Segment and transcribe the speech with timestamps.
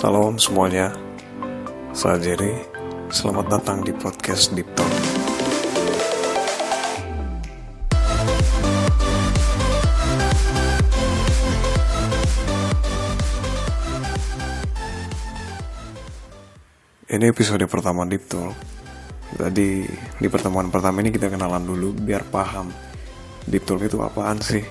[0.00, 0.96] Salam semuanya,
[1.92, 2.56] saya Jerry.
[3.12, 4.88] Selamat datang di podcast Deep Talk.
[17.04, 18.56] Ini episode pertama Deep Talk.
[19.36, 19.84] Jadi
[20.16, 22.72] di pertemuan pertama ini kita kenalan dulu biar paham
[23.44, 24.64] Deep Talk itu apaan sih?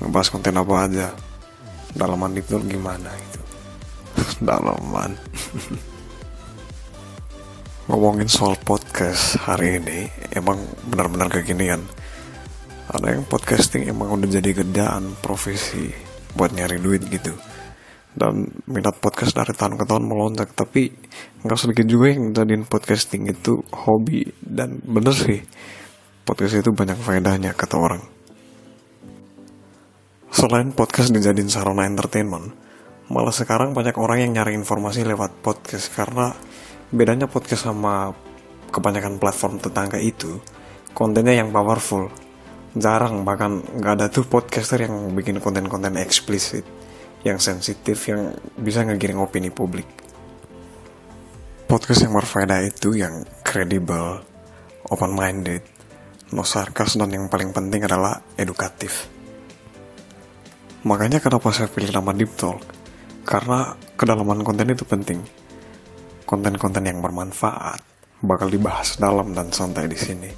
[0.00, 1.12] Ngebahas konten apa aja?
[1.92, 3.33] Dalaman Deep Talk gimana gitu?
[4.48, 5.18] Dalaman.
[7.90, 11.84] Ngomongin soal podcast hari ini emang benar-benar kekinian.
[12.88, 15.90] Ada yang podcasting emang udah jadi kerjaan profesi
[16.34, 17.34] buat nyari duit gitu
[18.14, 20.94] dan minat podcast dari tahun ke tahun melonjak tapi
[21.42, 25.42] nggak sedikit juga yang jadiin podcasting itu hobi dan bener sih
[26.22, 28.02] podcast itu banyak faedahnya kata orang
[30.30, 32.54] selain podcast dijadiin sarana entertainment
[33.12, 36.32] malah sekarang banyak orang yang nyari informasi lewat podcast karena
[36.88, 38.16] bedanya podcast sama
[38.72, 40.40] kebanyakan platform tetangga itu
[40.96, 42.08] kontennya yang powerful
[42.74, 46.66] jarang bahkan nggak ada tuh podcaster yang bikin konten-konten eksplisit
[47.24, 49.88] yang sensitif yang bisa ngegiring opini publik.
[51.64, 54.20] Podcast yang berfaedah itu yang kredibel,
[54.92, 55.64] open minded,
[56.36, 59.08] no sarkas dan yang paling penting adalah edukatif.
[60.84, 62.73] Makanya kenapa saya pilih nama Deep Talk?
[63.24, 65.24] Karena kedalaman konten itu penting.
[66.28, 67.80] Konten-konten yang bermanfaat
[68.24, 70.30] bakal dibahas dalam dan santai di sini.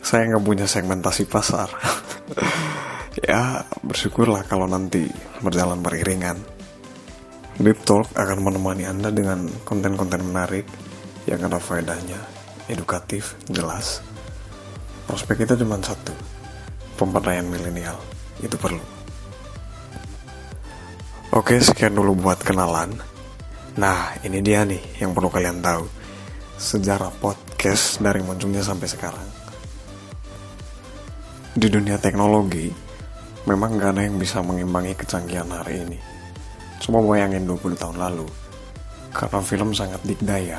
[0.00, 1.70] Saya nggak punya segmentasi pasar.
[3.30, 5.06] ya bersyukurlah kalau nanti
[5.42, 6.38] berjalan beriringan.
[7.60, 10.64] Deep Talk akan menemani Anda dengan konten-konten menarik
[11.28, 12.16] yang ada faedahnya,
[12.72, 14.00] edukatif, jelas.
[15.04, 16.16] Prospek kita cuma satu,
[16.96, 18.00] pemberdayaan milenial.
[18.40, 18.99] Itu perlu.
[21.30, 22.90] Oke, sekian dulu buat kenalan.
[23.78, 25.86] Nah, ini dia nih yang perlu kalian tahu.
[26.58, 29.28] Sejarah podcast dari munculnya sampai sekarang.
[31.54, 32.66] Di dunia teknologi,
[33.46, 35.98] memang gak ada yang bisa mengimbangi kecanggihan hari ini.
[36.82, 38.26] Coba bayangin 20 tahun lalu,
[39.14, 40.58] karena film sangat dikdaya,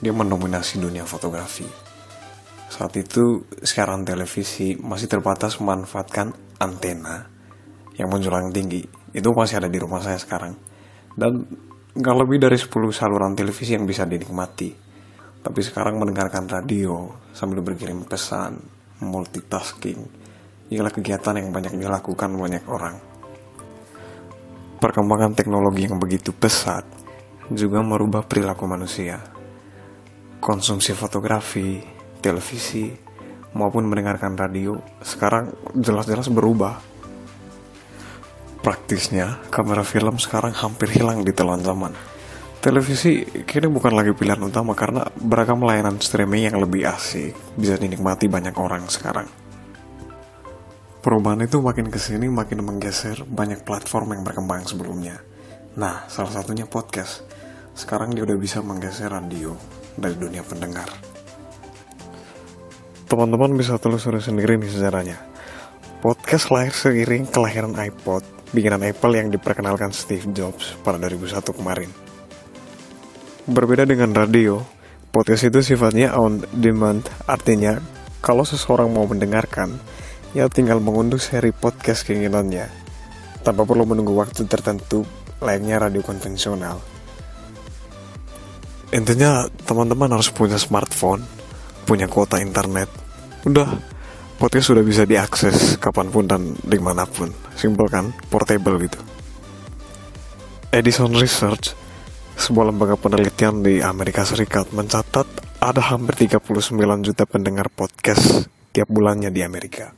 [0.00, 1.68] dia mendominasi dunia fotografi.
[2.72, 7.28] Saat itu, siaran televisi masih terbatas memanfaatkan antena
[8.00, 8.99] yang menjulang tinggi.
[9.10, 10.54] Itu masih ada di rumah saya sekarang.
[11.14, 11.42] Dan
[11.96, 14.70] gak lebih dari 10 saluran televisi yang bisa dinikmati.
[15.40, 18.60] Tapi sekarang mendengarkan radio sambil berkirim pesan,
[19.00, 20.04] multitasking,
[20.70, 22.96] ialah kegiatan yang banyak dilakukan banyak orang.
[24.80, 26.84] Perkembangan teknologi yang begitu pesat
[27.50, 29.18] juga merubah perilaku manusia.
[30.40, 31.82] Konsumsi fotografi,
[32.22, 32.88] televisi,
[33.52, 36.89] maupun mendengarkan radio sekarang jelas-jelas berubah.
[38.60, 41.96] Praktisnya, kamera film sekarang hampir hilang di telan zaman.
[42.60, 48.28] Televisi kini bukan lagi pilihan utama karena beragam layanan streaming yang lebih asik bisa dinikmati
[48.28, 49.24] banyak orang sekarang.
[51.00, 55.24] Perubahan itu makin ke sini makin menggeser banyak platform yang berkembang sebelumnya.
[55.80, 57.24] Nah, salah satunya podcast.
[57.72, 59.56] Sekarang dia udah bisa menggeser radio
[59.96, 60.92] dari dunia pendengar.
[63.08, 65.16] Teman-teman bisa telusuri sendiri nih sejarahnya.
[66.04, 71.90] Podcast lahir seiring kelahiran iPod, bikinan Apple yang diperkenalkan Steve Jobs pada 2001 kemarin.
[73.50, 74.62] Berbeda dengan radio,
[75.10, 77.78] podcast itu sifatnya on demand, artinya
[78.20, 79.74] kalau seseorang mau mendengarkan,
[80.36, 82.68] ya tinggal mengunduh seri podcast keinginannya
[83.40, 85.02] tanpa perlu menunggu waktu tertentu
[85.40, 86.78] layaknya radio konvensional.
[88.90, 91.22] Intinya teman-teman harus punya smartphone,
[91.86, 92.90] punya kuota internet.
[93.46, 93.78] Udah,
[94.40, 97.28] podcast sudah bisa diakses kapan pun dan di mana pun.
[97.52, 98.96] Simple kan, portable gitu.
[100.72, 101.76] Edison Research,
[102.40, 105.28] sebuah lembaga penelitian di Amerika Serikat mencatat
[105.60, 106.40] ada hampir 39
[107.04, 109.92] juta pendengar podcast tiap bulannya di Amerika.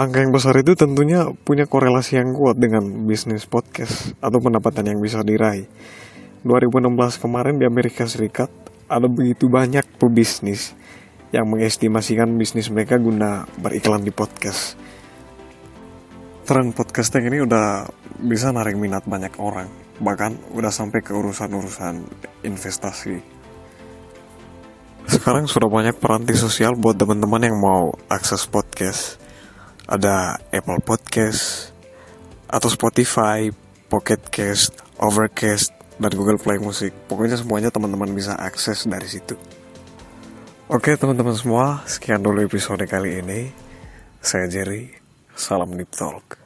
[0.00, 5.02] Angka yang besar itu tentunya punya korelasi yang kuat dengan bisnis podcast atau pendapatan yang
[5.04, 5.68] bisa diraih.
[6.40, 8.48] 2016 kemarin di Amerika Serikat
[8.88, 10.77] ada begitu banyak pebisnis
[11.28, 14.80] yang mengestimasikan bisnis mereka guna beriklan di podcast.
[16.48, 17.84] Tren podcasting ini udah
[18.24, 19.68] bisa narik minat banyak orang,
[20.00, 22.08] bahkan udah sampai ke urusan-urusan
[22.48, 23.20] investasi.
[25.08, 29.20] Sekarang sudah banyak peranti sosial buat teman-teman yang mau akses podcast
[29.88, 31.72] ada Apple Podcast
[32.44, 33.48] atau Spotify,
[33.88, 36.92] Pocket Cast, Overcast, dan Google Play Music.
[37.08, 39.36] Pokoknya semuanya teman-teman bisa akses dari situ.
[40.68, 43.48] Oke teman-teman semua, sekian dulu episode kali ini.
[44.20, 44.92] Saya Jerry,
[45.32, 46.37] salam Deep Talk.